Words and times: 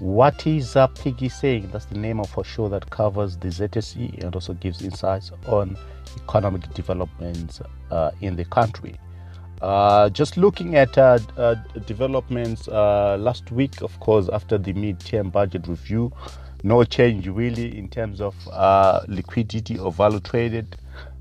What 0.00 0.46
is 0.46 0.76
uh, 0.76 0.86
Piggy 0.86 1.28
saying? 1.28 1.70
That's 1.72 1.86
the 1.86 1.98
name 1.98 2.20
of 2.20 2.36
a 2.38 2.44
show 2.44 2.68
that 2.68 2.88
covers 2.88 3.36
the 3.36 3.48
ZSE 3.48 4.22
and 4.22 4.32
also 4.32 4.54
gives 4.54 4.82
insights 4.82 5.32
on 5.46 5.76
economic 6.22 6.72
developments 6.72 7.60
uh, 7.90 8.12
in 8.20 8.36
the 8.36 8.44
country. 8.44 8.94
Uh, 9.60 10.08
just 10.10 10.36
looking 10.36 10.76
at 10.76 10.96
uh, 10.96 11.18
uh, 11.36 11.56
developments 11.86 12.68
uh, 12.68 13.16
last 13.18 13.50
week, 13.50 13.82
of 13.82 13.98
course, 13.98 14.28
after 14.32 14.56
the 14.56 14.72
mid-term 14.72 15.30
budget 15.30 15.66
review, 15.66 16.12
no 16.62 16.84
change 16.84 17.26
really 17.26 17.76
in 17.76 17.88
terms 17.88 18.20
of 18.20 18.36
uh, 18.52 19.00
liquidity 19.08 19.80
or 19.80 19.90
value 19.90 20.20
traded 20.20 20.76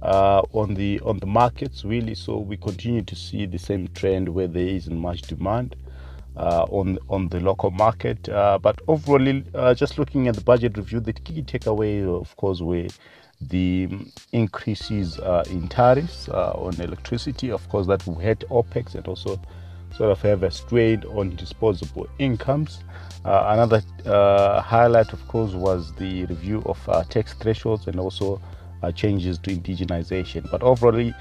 on 0.00 0.72
the 0.74 0.98
on 1.00 1.18
the 1.18 1.26
markets 1.26 1.84
really. 1.84 2.14
So 2.14 2.38
we 2.38 2.56
continue 2.56 3.02
to 3.02 3.14
see 3.14 3.44
the 3.44 3.58
same 3.58 3.88
trend 3.88 4.30
where 4.30 4.48
there 4.48 4.66
isn't 4.66 4.96
much 4.98 5.22
demand. 5.22 5.76
Uh, 6.34 6.64
on 6.70 6.98
on 7.10 7.28
the 7.28 7.38
local 7.40 7.70
market. 7.70 8.26
Uh, 8.26 8.58
but 8.58 8.80
overall, 8.88 9.42
uh, 9.54 9.74
just 9.74 9.98
looking 9.98 10.28
at 10.28 10.34
the 10.34 10.40
budget 10.40 10.78
review, 10.78 10.98
the 10.98 11.12
key 11.12 11.42
takeaway, 11.42 12.08
of 12.08 12.34
course, 12.38 12.62
were 12.62 12.88
the 13.42 13.86
increases 14.32 15.18
in 15.50 15.68
tariffs 15.68 16.30
on 16.30 16.80
electricity. 16.80 17.50
Of 17.50 17.68
course, 17.68 17.86
that 17.86 18.06
will 18.06 18.14
hit 18.14 18.44
OPEX 18.48 18.94
and 18.94 19.06
also 19.06 19.38
sort 19.94 20.10
of 20.10 20.22
have 20.22 20.42
a 20.42 20.50
strain 20.50 21.04
on 21.04 21.36
disposable 21.36 22.08
incomes. 22.18 22.82
Uh, 23.26 23.44
another 23.48 23.82
uh, 24.06 24.62
highlight, 24.62 25.12
of 25.12 25.28
course, 25.28 25.52
was 25.52 25.92
the 25.96 26.24
review 26.26 26.62
of 26.64 26.78
uh, 26.88 27.04
tax 27.04 27.34
thresholds 27.34 27.86
and 27.88 28.00
also 28.00 28.40
changes 28.94 29.38
to 29.38 29.50
indigenization. 29.54 30.50
But 30.50 30.62
overall, 30.62 31.12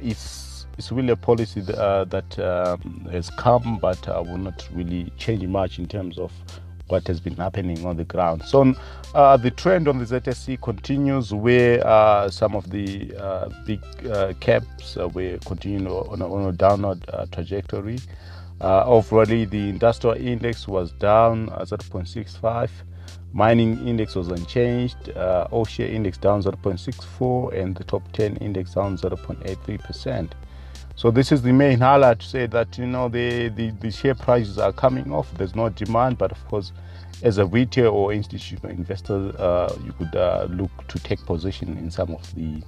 it's 0.00 0.47
it's 0.78 0.92
really 0.92 1.10
a 1.10 1.16
policy 1.16 1.60
that, 1.60 1.76
uh, 1.76 2.04
that 2.04 2.38
um, 2.38 3.06
has 3.10 3.30
come, 3.30 3.78
but 3.82 4.08
uh, 4.08 4.22
will 4.24 4.38
not 4.38 4.66
really 4.72 5.12
change 5.18 5.44
much 5.44 5.78
in 5.80 5.88
terms 5.88 6.18
of 6.18 6.32
what 6.86 7.06
has 7.06 7.20
been 7.20 7.34
happening 7.34 7.84
on 7.84 7.96
the 7.96 8.04
ground. 8.04 8.42
So 8.44 8.74
uh, 9.14 9.36
the 9.36 9.50
trend 9.50 9.88
on 9.88 9.98
the 9.98 10.04
ZSE 10.04 10.60
continues 10.62 11.34
where 11.34 11.86
uh, 11.86 12.30
some 12.30 12.54
of 12.54 12.70
the 12.70 13.14
uh, 13.16 13.50
big 13.66 13.80
uh, 14.06 14.32
caps 14.40 14.96
uh, 14.96 15.08
were 15.08 15.38
continuing 15.44 15.86
on 15.88 16.22
a, 16.22 16.32
on 16.32 16.48
a 16.48 16.52
downward 16.52 17.04
trajectory. 17.32 17.98
overall, 18.60 19.26
the 19.26 19.68
industrial 19.68 20.16
index 20.16 20.66
was 20.66 20.92
down 20.92 21.48
0.65. 21.48 22.70
Mining 23.32 23.86
index 23.86 24.14
was 24.14 24.28
unchanged. 24.28 25.10
all 25.50 25.64
share 25.64 25.88
index 25.88 26.16
down 26.18 26.42
0.64, 26.42 27.52
and 27.60 27.76
the 27.76 27.84
top 27.84 28.10
10 28.12 28.36
index 28.36 28.74
down 28.74 28.96
0.83 28.96 29.78
percent. 29.80 30.34
So 30.98 31.12
this 31.12 31.30
is 31.30 31.42
the 31.42 31.52
main 31.52 31.78
highlight 31.78 32.18
to 32.18 32.26
say 32.26 32.46
that 32.46 32.76
you 32.76 32.84
know 32.84 33.08
the, 33.08 33.50
the, 33.50 33.70
the 33.70 33.88
share 33.88 34.16
prices 34.16 34.58
are 34.58 34.72
coming 34.72 35.12
off. 35.12 35.32
There's 35.34 35.54
no 35.54 35.68
demand, 35.68 36.18
but 36.18 36.32
of 36.32 36.48
course, 36.48 36.72
as 37.22 37.38
a 37.38 37.46
retail 37.46 37.92
or 37.92 38.12
institutional 38.12 38.72
investor, 38.72 39.32
uh, 39.38 39.72
you 39.84 39.92
could 39.92 40.16
uh, 40.16 40.48
look 40.50 40.72
to 40.88 40.98
take 40.98 41.24
position 41.24 41.78
in 41.78 41.88
some 41.88 42.10
of 42.10 42.34
the 42.34 42.60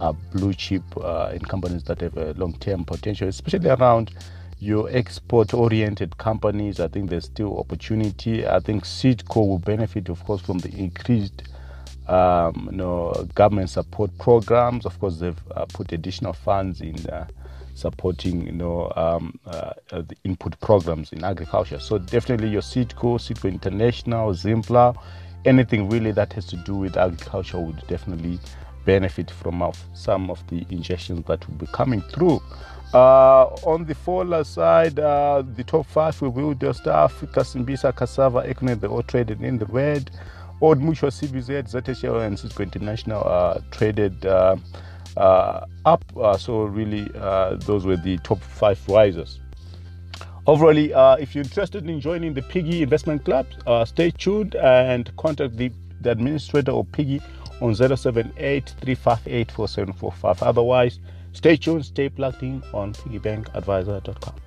uh, 0.00 0.12
blue 0.32 0.54
chip 0.54 0.82
uh, 0.96 1.32
in 1.34 1.40
companies 1.40 1.84
that 1.84 2.00
have 2.00 2.16
a 2.16 2.32
long-term 2.38 2.86
potential, 2.86 3.28
especially 3.28 3.68
around 3.68 4.12
your 4.60 4.88
export-oriented 4.88 6.16
companies. 6.16 6.80
I 6.80 6.88
think 6.88 7.10
there's 7.10 7.26
still 7.26 7.58
opportunity. 7.58 8.46
I 8.46 8.60
think 8.60 8.84
Seedco 8.84 9.46
will 9.46 9.58
benefit, 9.58 10.08
of 10.08 10.24
course, 10.24 10.40
from 10.40 10.56
the 10.56 10.70
increased 10.70 11.42
um, 12.08 12.68
you 12.70 12.76
know, 12.76 13.26
government 13.34 13.70
support 13.70 14.16
programs. 14.18 14.86
Of 14.86 14.98
course, 15.00 15.18
they've 15.18 15.42
uh, 15.54 15.66
put 15.66 15.92
additional 15.92 16.32
funds 16.32 16.80
in 16.80 16.96
uh, 17.06 17.26
supporting 17.74 18.46
you 18.46 18.52
know 18.52 18.92
um, 18.96 19.38
uh, 19.46 19.72
uh, 19.92 20.02
the 20.02 20.16
input 20.24 20.58
programs 20.60 21.12
in 21.12 21.24
agriculture. 21.24 21.80
So 21.80 21.98
definitely 21.98 22.48
your 22.48 22.62
Seedco, 22.62 23.18
Seedco 23.18 23.48
International, 23.48 24.30
Zimplow, 24.32 24.96
anything 25.44 25.88
really 25.88 26.12
that 26.12 26.32
has 26.34 26.46
to 26.46 26.56
do 26.56 26.74
with 26.76 26.96
agriculture 26.96 27.58
would 27.60 27.86
definitely 27.88 28.38
benefit 28.84 29.30
from 29.30 29.72
some 29.94 30.30
of 30.30 30.46
the 30.48 30.66
injections 30.70 31.24
that 31.26 31.46
will 31.48 31.56
be 31.56 31.66
coming 31.68 32.02
through. 32.02 32.40
Uh, 32.92 33.46
on 33.64 33.84
the 33.86 33.94
Fola 33.94 34.46
side, 34.46 35.00
uh, 35.00 35.42
the 35.56 35.64
top 35.64 35.84
five 35.86 36.20
will 36.22 36.54
do 36.54 36.72
stuff. 36.72 37.20
Kasimbisa, 37.22 37.94
Cassava, 37.94 38.42
Econet, 38.42 38.80
they 38.80 38.86
all 38.86 39.02
traded 39.02 39.42
in 39.42 39.58
the 39.58 39.66
red. 39.66 40.10
Old 40.64 40.80
Mutual 40.80 41.10
CBZ, 41.10 41.70
ZHL, 41.70 42.26
and 42.26 42.38
Seedco 42.38 42.62
International 42.62 43.22
uh, 43.22 43.60
traded 43.70 44.24
uh, 44.24 44.56
uh, 45.14 45.66
up. 45.84 46.02
Uh, 46.16 46.38
so 46.38 46.62
really, 46.62 47.06
uh, 47.16 47.56
those 47.56 47.84
were 47.84 47.98
the 47.98 48.16
top 48.18 48.40
five 48.40 48.80
risers. 48.88 49.40
Overall, 50.46 50.78
if 51.20 51.34
you're 51.34 51.44
interested 51.44 51.86
in 51.86 52.00
joining 52.00 52.32
the 52.32 52.40
Piggy 52.40 52.82
Investment 52.82 53.26
Club, 53.26 53.46
stay 53.86 54.10
tuned 54.10 54.54
and 54.54 55.14
contact 55.18 55.58
the, 55.58 55.70
the 56.00 56.10
administrator 56.12 56.72
of 56.72 56.90
Piggy 56.92 57.20
on 57.60 57.74
078 57.74 58.74
358 58.80 59.52
4745. 59.52 60.42
Otherwise, 60.42 60.98
stay 61.34 61.56
tuned, 61.56 61.84
stay 61.84 62.08
plugged 62.08 62.42
in 62.42 62.62
on 62.72 62.94
piggybankadvisor.com. 62.94 64.43